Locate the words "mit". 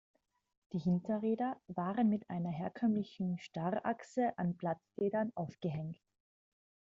2.09-2.27